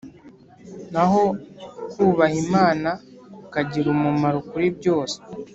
[0.93, 1.23] Naho
[1.91, 2.89] kubaha Imana
[3.41, 5.17] kukagira umumaro kuri byose